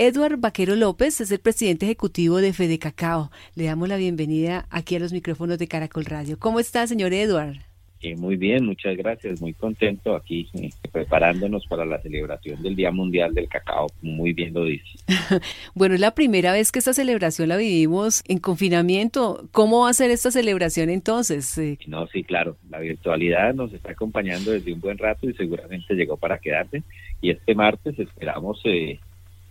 [0.00, 3.32] Edward Vaquero López es el presidente ejecutivo de Fede Cacao.
[3.56, 6.38] Le damos la bienvenida aquí a los micrófonos de Caracol Radio.
[6.38, 7.56] ¿Cómo está, señor Edward?
[8.00, 9.40] Eh, muy bien, muchas gracias.
[9.40, 13.88] Muy contento aquí eh, preparándonos para la celebración del Día Mundial del Cacao.
[14.00, 15.00] Muy bien lo dice.
[15.74, 19.48] bueno, es la primera vez que esta celebración la vivimos en confinamiento.
[19.50, 21.58] ¿Cómo va a ser esta celebración entonces?
[21.58, 22.56] Eh, no, sí, claro.
[22.70, 26.84] La virtualidad nos está acompañando desde un buen rato y seguramente llegó para quedarse.
[27.20, 28.62] Y este martes esperamos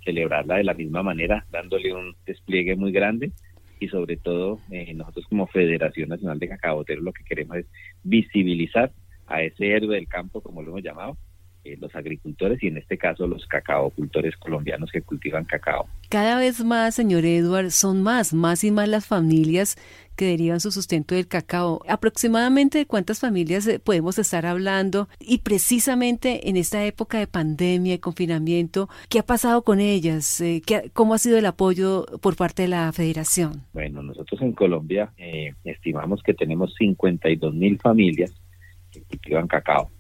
[0.07, 3.31] celebrarla de la misma manera, dándole un despliegue muy grande
[3.77, 7.65] y sobre todo eh, nosotros como Federación Nacional de Cacaboteros lo que queremos es
[8.03, 8.91] visibilizar
[9.27, 11.17] a ese héroe del campo, como lo hemos llamado,
[11.67, 15.87] eh, los agricultores y en este caso los cacaocultores colombianos que cultivan cacao.
[16.07, 19.75] Cada vez más, señor Edward, son más, más y más las familias
[20.15, 21.81] que derivan su sustento del cacao.
[21.89, 27.95] Aproximadamente de cuántas familias eh, podemos estar hablando y precisamente en esta época de pandemia
[27.95, 30.39] y confinamiento, ¿qué ha pasado con ellas?
[30.39, 30.61] Eh,
[30.93, 33.63] ¿Cómo ha sido el apoyo por parte de la federación?
[33.73, 35.11] Bueno, nosotros en Colombia
[35.65, 38.31] estimamos que tenemos 52 mil familias
[38.89, 39.91] que cultivan cacao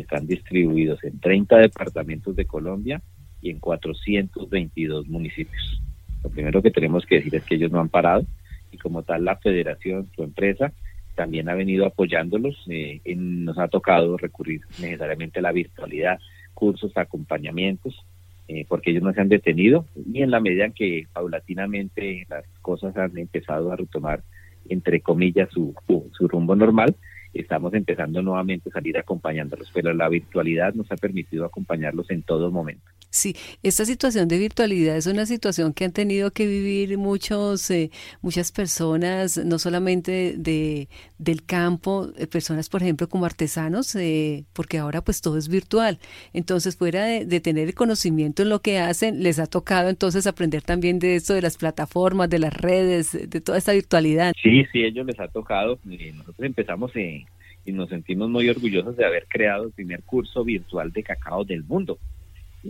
[0.00, 3.02] están distribuidos en 30 departamentos de Colombia
[3.40, 5.80] y en 422 municipios.
[6.22, 8.24] Lo primero que tenemos que decir es que ellos no han parado
[8.72, 10.72] y como tal la federación, su empresa,
[11.14, 12.56] también ha venido apoyándolos.
[12.68, 16.18] Eh, nos ha tocado recurrir necesariamente a la virtualidad,
[16.54, 18.04] cursos, acompañamientos,
[18.48, 22.44] eh, porque ellos no se han detenido y en la medida en que paulatinamente las
[22.62, 24.22] cosas han empezado a retomar,
[24.68, 25.74] entre comillas, su,
[26.12, 26.94] su rumbo normal,
[27.40, 32.50] estamos empezando nuevamente a salir acompañándolos, pero la virtualidad nos ha permitido acompañarlos en todo
[32.50, 32.90] momento.
[33.16, 37.90] Sí, esta situación de virtualidad es una situación que han tenido que vivir muchos, eh,
[38.20, 44.76] muchas personas, no solamente de, del campo, eh, personas, por ejemplo, como artesanos, eh, porque
[44.76, 45.98] ahora pues todo es virtual.
[46.34, 50.98] Entonces, fuera de, tener conocimiento en lo que hacen, les ha tocado entonces aprender también
[50.98, 54.34] de esto, de las plataformas, de las redes, de toda esta virtualidad.
[54.42, 55.78] Sí, sí, ellos les ha tocado.
[55.84, 57.24] nosotros empezamos y
[57.72, 61.98] nos sentimos muy orgullosos de haber creado el primer curso virtual de cacao del mundo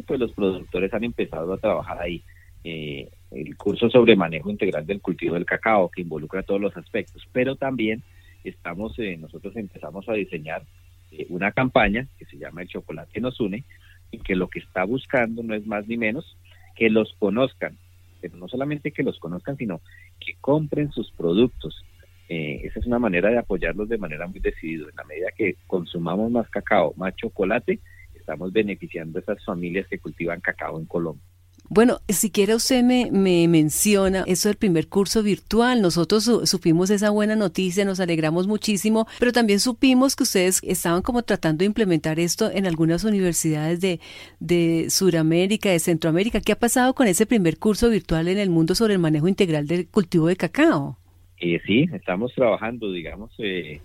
[0.02, 2.22] pues los productores han empezado a trabajar ahí.
[2.68, 7.22] Eh, el curso sobre manejo integral del cultivo del cacao, que involucra todos los aspectos,
[7.32, 8.02] pero también
[8.42, 10.64] estamos, eh, nosotros empezamos a diseñar
[11.12, 13.62] eh, una campaña que se llama El Chocolate nos une,
[14.10, 16.36] y que lo que está buscando no es más ni menos
[16.74, 17.76] que los conozcan,
[18.20, 19.80] pero no solamente que los conozcan, sino
[20.18, 21.84] que compren sus productos.
[22.28, 24.88] esa es una manera de apoyarlos de manera muy decidida.
[24.90, 27.78] En la medida que consumamos más cacao, más chocolate,
[28.26, 31.22] estamos beneficiando a esas familias que cultivan cacao en Colombia.
[31.69, 35.82] Bueno, siquiera usted me, me menciona eso del primer curso virtual.
[35.82, 41.22] Nosotros supimos esa buena noticia, nos alegramos muchísimo, pero también supimos que ustedes estaban como
[41.22, 44.00] tratando de implementar esto en algunas universidades de,
[44.38, 46.41] de Sudamérica, de Centroamérica.
[46.41, 49.66] ¿Qué ha pasado con ese primer curso virtual en el mundo sobre el manejo integral
[49.66, 50.98] del cultivo de cacao?
[51.38, 53.81] Eh, sí, estamos trabajando, digamos, eh,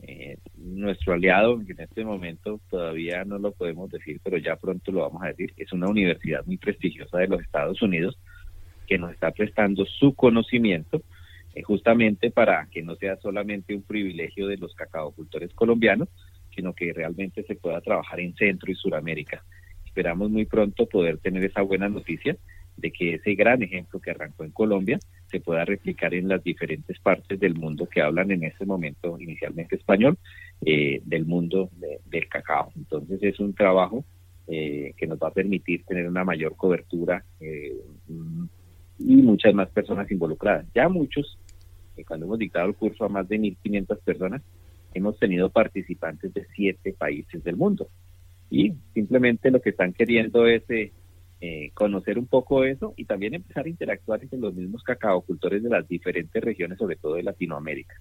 [0.00, 5.00] eh, nuestro aliado, en este momento todavía no lo podemos decir, pero ya pronto lo
[5.00, 8.18] vamos a decir, es una universidad muy prestigiosa de los Estados Unidos
[8.86, 11.02] que nos está prestando su conocimiento
[11.54, 16.08] eh, justamente para que no sea solamente un privilegio de los cacaocultores colombianos,
[16.54, 19.42] sino que realmente se pueda trabajar en Centro y Suramérica.
[19.84, 22.36] Esperamos muy pronto poder tener esa buena noticia
[22.76, 24.98] de que ese gran ejemplo que arrancó en Colombia
[25.30, 29.76] se pueda replicar en las diferentes partes del mundo que hablan en ese momento inicialmente
[29.76, 30.18] español
[30.64, 31.70] eh, del mundo
[32.04, 32.70] del cacao.
[32.76, 34.04] Entonces es un trabajo
[34.46, 37.76] eh, que nos va a permitir tener una mayor cobertura eh,
[38.98, 40.66] y muchas más personas involucradas.
[40.74, 41.38] Ya muchos,
[42.06, 44.42] cuando hemos dictado el curso a más de 1.500 personas,
[44.94, 47.88] hemos tenido participantes de siete países del mundo.
[48.48, 50.62] Y simplemente lo que están queriendo es
[51.40, 55.68] eh, conocer un poco eso y también empezar a interactuar entre los mismos cacaocultores de
[55.68, 57.94] las diferentes regiones, sobre todo de Latinoamérica.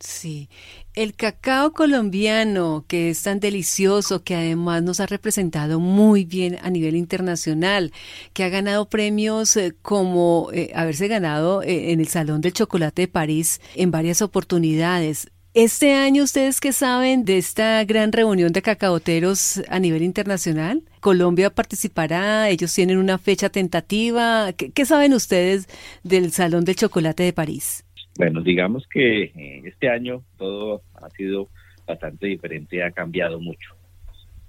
[0.00, 0.48] Sí,
[0.94, 6.70] el cacao colombiano, que es tan delicioso, que además nos ha representado muy bien a
[6.70, 7.92] nivel internacional,
[8.32, 13.08] que ha ganado premios eh, como eh, haberse ganado en el Salón del Chocolate de
[13.08, 15.30] París en varias oportunidades.
[15.52, 20.82] Este año, ¿ustedes qué saben de esta gran reunión de cacaoteros a nivel internacional?
[21.00, 24.52] Colombia participará, ellos tienen una fecha tentativa.
[24.52, 25.66] ¿Qué, saben ustedes
[26.04, 27.84] del Salón del Chocolate de París?
[28.16, 31.48] Bueno, digamos que eh, este año todo ha sido
[31.84, 33.74] bastante diferente, ha cambiado mucho.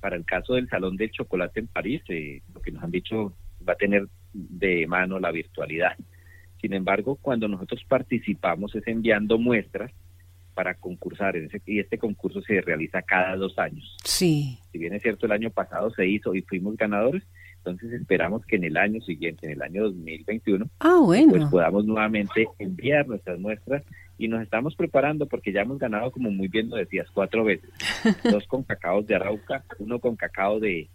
[0.01, 3.33] Para el caso del Salón del Chocolate en París, eh, lo que nos han dicho
[3.67, 5.95] va a tener de mano la virtualidad.
[6.61, 9.91] Sin embargo, cuando nosotros participamos es enviando muestras
[10.53, 13.97] para concursar en ese, y este concurso se realiza cada dos años.
[14.03, 14.59] Sí.
[14.71, 17.23] Si bien es cierto el año pasado se hizo y fuimos ganadores,
[17.57, 21.29] Entonces esperamos que en el año siguiente, en el año 2021, ah, bueno.
[21.29, 23.83] pues podamos nuevamente enviar nuestras muestras
[24.17, 27.69] y nos estamos preparando porque ya hemos ganado, como muy bien lo decías, cuatro veces.
[28.31, 30.89] Dos con cacao de Arauca, uno con cacao de,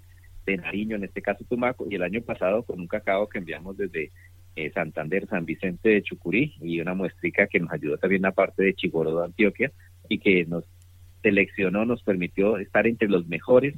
[0.46, 3.76] de Nariño, en este caso Tumaco, y el año pasado con un cacao que enviamos
[3.76, 4.12] desde
[4.56, 8.62] eh, Santander, San Vicente de Chucurí y una muestrica que nos ayudó también a parte
[8.62, 9.70] de Chigorodo, Antioquia,
[10.08, 10.64] y que nos
[11.22, 13.74] seleccionó, nos permitió estar entre los mejores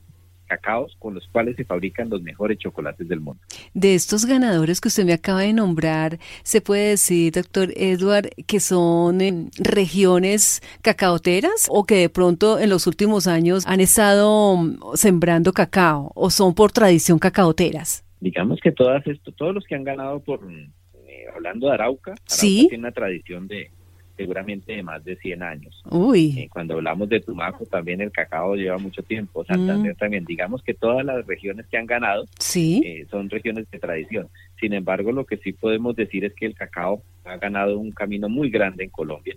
[0.49, 3.41] cacaos con los cuales se fabrican los mejores chocolates del mundo.
[3.75, 8.59] De estos ganadores que usted me acaba de nombrar, ¿se puede decir, doctor Edward, que
[8.59, 14.79] son en regiones cacaoteras o que de pronto en los últimos años han estado mm,
[14.95, 18.08] sembrando cacao o son por tradición cacaoteras?
[18.21, 22.23] Digamos que todas esto, todos los que han ganado por, eh, hablando de Arauca, Arauca
[22.27, 22.67] ¿Sí?
[22.69, 23.71] tiene una tradición de,
[24.17, 25.83] seguramente de más de 100 años.
[25.91, 26.35] Uy.
[26.37, 29.45] Eh, cuando hablamos de Tumaco, también el cacao lleva mucho tiempo.
[29.45, 29.99] Santander Mm.
[29.99, 30.25] también.
[30.25, 32.83] Digamos que todas las regiones que han ganado Sí.
[32.85, 34.29] eh, son regiones de tradición.
[34.59, 38.29] Sin embargo, lo que sí podemos decir es que el cacao ha ganado un camino
[38.29, 39.37] muy grande en Colombia.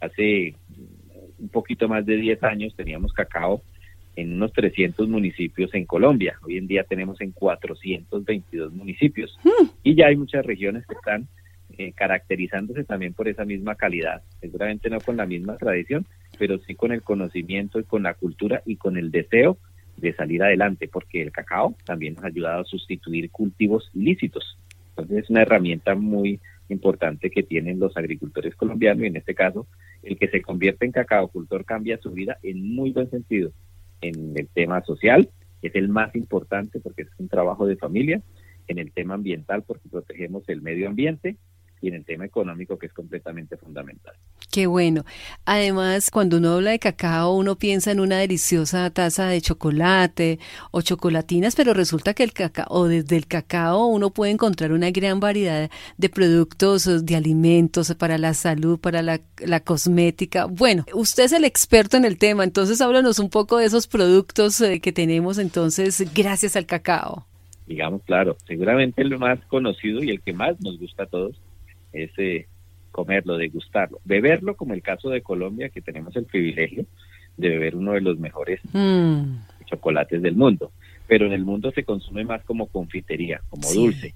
[0.00, 0.54] Hace
[1.38, 3.62] un poquito más de 10 años teníamos cacao
[4.16, 6.38] en unos 300 municipios en Colombia.
[6.42, 9.38] Hoy en día tenemos en 422 municipios.
[9.82, 11.28] Y ya hay muchas regiones que están
[11.78, 14.22] eh, caracterizándose también por esa misma calidad.
[14.40, 16.06] Seguramente no con la misma tradición,
[16.38, 19.58] pero sí con el conocimiento y con la cultura y con el deseo
[19.96, 24.58] de salir adelante, porque el cacao también nos ha ayudado a sustituir cultivos ilícitos.
[24.90, 29.66] Entonces es una herramienta muy importante que tienen los agricultores colombianos y en este caso
[30.02, 33.52] el que se convierte en cacaocultor cambia su vida en muy buen sentido.
[34.00, 35.30] En el tema social
[35.62, 38.22] es el más importante porque es un trabajo de familia,
[38.68, 41.36] en el tema ambiental porque protegemos el medio ambiente
[41.80, 44.14] y en el tema económico que es completamente fundamental.
[44.50, 45.04] Qué bueno.
[45.44, 50.38] Además, cuando uno habla de cacao, uno piensa en una deliciosa taza de chocolate
[50.70, 54.90] o chocolatinas, pero resulta que el cacao, o desde el cacao, uno puede encontrar una
[54.90, 60.46] gran variedad de productos, de alimentos para la salud, para la, la cosmética.
[60.46, 64.60] Bueno, usted es el experto en el tema, entonces háblanos un poco de esos productos
[64.60, 67.26] eh, que tenemos entonces gracias al cacao.
[67.66, 71.36] Digamos, claro, seguramente el más conocido y el que más nos gusta a todos
[71.92, 72.46] es eh,
[72.90, 76.86] comerlo, degustarlo, beberlo, como el caso de Colombia, que tenemos el privilegio
[77.36, 79.36] de beber uno de los mejores Mm,
[79.66, 80.72] chocolates del mundo.
[81.06, 83.78] Pero en el mundo se consume más como confitería, como Sí.
[83.78, 84.14] dulce.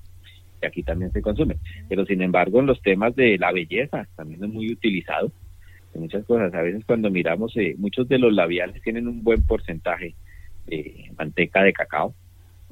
[0.62, 1.56] Y aquí también se consume.
[1.88, 5.32] Pero sin embargo, en los temas de la belleza también es muy utilizado.
[5.94, 9.42] En muchas cosas, a veces cuando miramos, eh, muchos de los labiales tienen un buen
[9.42, 10.14] porcentaje
[10.66, 12.14] de manteca de cacao.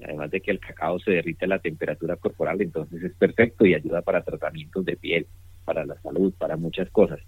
[0.02, 3.74] Además de que el cacao se derrite a la temperatura corporal, entonces es perfecto y
[3.74, 5.26] ayuda para tratamientos de piel,
[5.64, 7.20] para la salud, para muchas cosas.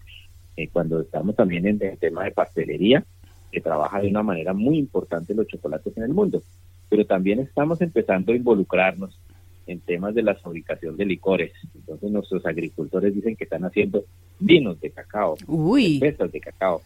[0.56, 3.04] Eh, cuando estamos también en el tema de pastelería,
[3.50, 6.42] que trabaja de una manera muy importante los chocolates en el mundo,
[6.88, 9.18] pero también estamos empezando a involucrarnos
[9.66, 11.52] en temas de la fabricación de licores.
[11.74, 14.04] Entonces nuestros agricultores dicen que están haciendo
[14.38, 16.82] vinos de cacao, Uy, de cacao,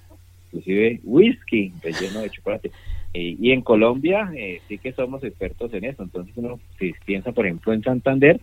[0.55, 2.71] inclusive whisky relleno de chocolate.
[3.13, 6.03] Eh, y en Colombia eh, sí que somos expertos en eso.
[6.03, 8.41] Entonces uno si piensa, por ejemplo, en Santander,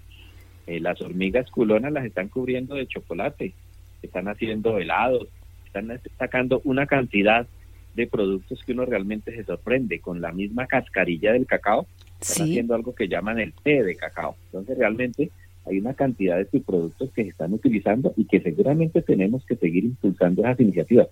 [0.67, 3.53] eh, las hormigas culonas las están cubriendo de chocolate,
[4.01, 5.27] están haciendo helados,
[5.65, 7.47] están sacando una cantidad
[7.95, 11.87] de productos que uno realmente se sorprende con la misma cascarilla del cacao
[12.21, 12.51] están sí.
[12.51, 14.35] haciendo algo que llaman el té de cacao.
[14.45, 15.31] Entonces realmente
[15.65, 19.85] hay una cantidad de productos que se están utilizando y que seguramente tenemos que seguir
[19.85, 21.07] impulsando esas iniciativas.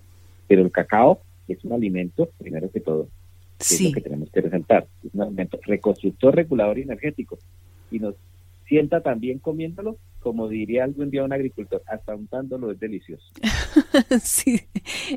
[0.50, 3.08] Pero el cacao es un alimento, primero que todo,
[3.58, 4.88] que es lo que tenemos que resaltar.
[5.06, 7.38] Es un alimento reconstructor, regulador y energético.
[7.92, 8.16] Y nos
[8.68, 13.26] sienta también comiéndolo, como diría algún día un agricultor, hasta untándolo es delicioso.
[14.22, 14.62] Sí,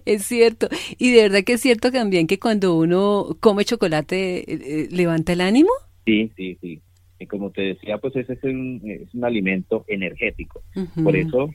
[0.04, 0.68] es cierto.
[0.98, 5.32] Y de verdad que es cierto también que cuando uno come chocolate eh, eh, levanta
[5.32, 5.70] el ánimo.
[6.04, 6.80] Sí, sí, sí.
[7.18, 10.62] Y como te decía, pues ese es un, es un alimento energético.
[11.02, 11.50] Por eso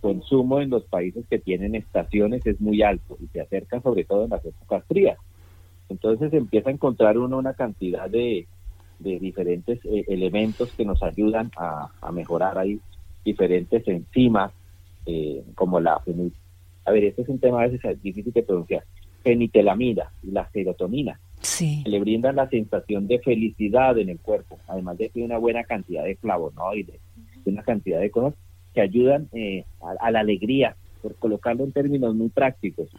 [0.00, 4.24] consumo en los países que tienen estaciones es muy alto y se acerca sobre todo
[4.24, 5.18] en las épocas frías.
[5.88, 8.46] Entonces empieza a encontrar uno una cantidad de,
[8.98, 12.80] de diferentes eh, elementos que nos ayudan a, a mejorar ahí
[13.24, 14.52] diferentes enzimas
[15.06, 16.00] eh, como la
[16.84, 18.84] a ver este es un tema a veces difícil de pronunciar
[19.22, 21.80] fenitelamida y la serotonina Sí.
[21.84, 25.38] que le brindan la sensación de felicidad en el cuerpo, además de que hay una
[25.38, 27.00] buena cantidad de flavonoides,
[27.46, 28.34] una cantidad de cosas
[28.74, 32.90] que ayudan eh, a, a la alegría, por colocarlo en términos muy prácticos,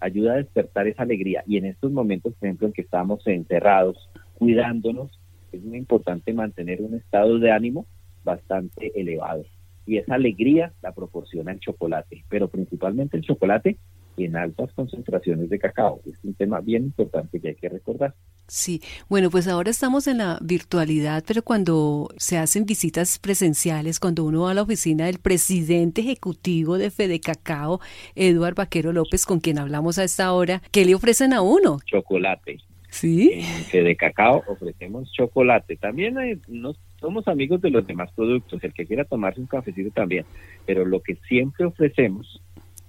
[0.00, 1.44] ayuda a despertar esa alegría.
[1.46, 5.20] Y en estos momentos, por ejemplo, en que estamos encerrados, cuidándonos,
[5.52, 7.86] es muy importante mantener un estado de ánimo
[8.24, 9.44] bastante elevado.
[9.86, 13.78] Y esa alegría la proporciona el chocolate, pero principalmente el chocolate
[14.16, 16.00] en altas concentraciones de cacao.
[16.06, 18.14] Es un tema bien importante que hay que recordar.
[18.52, 24.24] Sí, bueno, pues ahora estamos en la virtualidad, pero cuando se hacen visitas presenciales, cuando
[24.24, 27.80] uno va a la oficina del presidente ejecutivo de Fede Cacao,
[28.14, 31.78] Eduard Vaquero López, con quien hablamos a esta hora, ¿qué le ofrecen a uno?
[31.86, 32.58] Chocolate.
[32.90, 33.30] Sí.
[33.32, 35.76] En Fede Cacao ofrecemos chocolate.
[35.76, 36.14] También
[36.46, 40.26] nos, somos amigos de los demás productos, el que quiera tomarse un cafecito también,
[40.66, 42.42] pero lo que siempre ofrecemos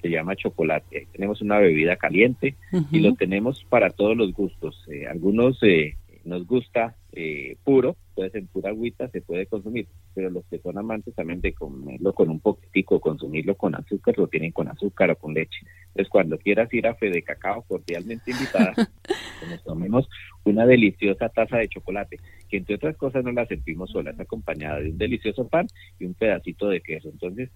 [0.03, 1.07] se llama chocolate.
[1.13, 2.55] tenemos una bebida caliente
[2.91, 4.83] y lo tenemos para todos los gustos.
[4.91, 5.95] Eh, algunos eh,
[6.25, 10.77] nos gusta eh, puro, puede ser pura agüita, se puede consumir, pero los que son
[10.77, 15.15] amantes también de comerlo con un poquitico, consumirlo con azúcar, lo tienen con azúcar o
[15.15, 15.59] con leche.
[15.87, 18.73] Entonces, cuando quieras ir a Fede Cacao, cordialmente invitada,
[19.49, 20.09] nos tomemos
[20.43, 22.19] una deliciosa taza de chocolate,
[22.49, 25.67] que entre otras cosas no la sentimos sola, es acompañada de un delicioso pan
[25.97, 27.07] y un pedacito de queso.
[27.07, 27.51] Entonces,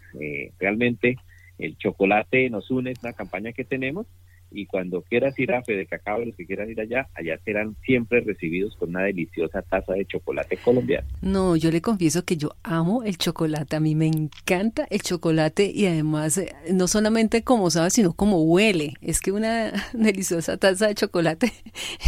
[0.60, 1.18] realmente
[1.58, 4.08] el chocolate nos une, es una campaña que tenemos
[4.52, 8.22] y cuando quieras ir a Fede Cacao, los que quieran ir allá, allá serán siempre
[8.22, 11.08] recibidos con una deliciosa taza de chocolate colombiano.
[11.22, 15.72] No, yo le confieso que yo amo el chocolate, a mí me encanta el chocolate
[15.74, 18.94] y además eh, no solamente como sabe, sino como huele.
[19.02, 21.52] Es que una deliciosa taza de chocolate,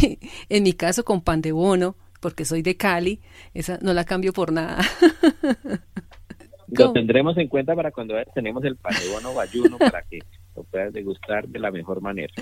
[0.48, 3.20] en mi caso con pan de bono, porque soy de Cali,
[3.54, 4.78] esa no la cambio por nada.
[6.70, 10.18] Lo tendremos en cuenta para cuando tenemos el panebono bayuno para que
[10.54, 12.32] lo puedas degustar de la mejor manera.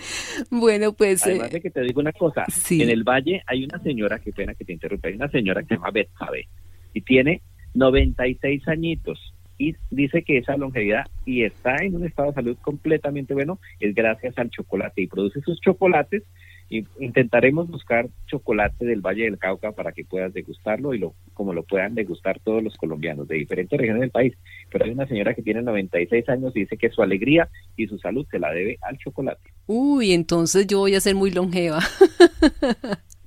[0.51, 1.25] Bueno, pues...
[1.25, 4.55] Además de que te digo una cosa, en el Valle hay una señora, qué pena
[4.55, 6.49] que te interrumpa, hay una señora que se llama Betsabe
[6.95, 7.43] y tiene
[7.75, 13.35] 96 añitos y dice que esa longevidad y está en un estado de salud completamente
[13.35, 16.23] bueno es gracias al chocolate y produce sus chocolates
[16.71, 21.63] intentaremos buscar chocolate del Valle del Cauca para que puedas degustarlo y lo como lo
[21.63, 24.35] puedan degustar todos los colombianos de diferentes regiones del país.
[24.71, 27.99] Pero hay una señora que tiene 96 años y dice que su alegría y su
[27.99, 29.51] salud se la debe al chocolate.
[29.67, 31.81] Uy, entonces yo voy a ser muy longeva.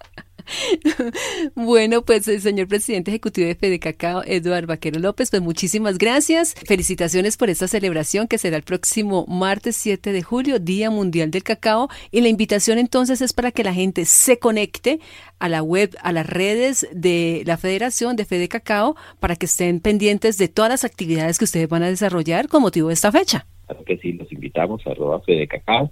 [1.56, 6.54] bueno, pues el señor presidente ejecutivo de Fede Cacao, Eduardo Vaquero López, pues muchísimas gracias.
[6.66, 11.44] Felicitaciones por esta celebración que será el próximo martes 7 de julio, Día Mundial del
[11.44, 11.90] Cacao.
[12.12, 15.00] Y la invitación entonces es para que la gente se conecte
[15.40, 19.80] a la web, a las redes de la Federación de Fede Cacao, para que estén
[19.80, 23.48] pendientes de todas las actividades que ustedes van a desarrollar con motivo de esta fecha.
[23.66, 25.92] Claro que sí, los invitamos a arroba Fede Cacao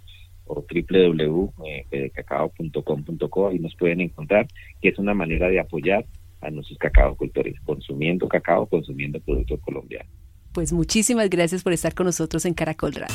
[0.49, 4.47] o www.cacao.com.co y nos pueden encontrar,
[4.81, 6.05] que es una manera de apoyar
[6.41, 10.11] a nuestros cacaocultores, consumiendo cacao, consumiendo productos colombianos.
[10.53, 13.07] Pues muchísimas gracias por estar con nosotros en Caracol Radio.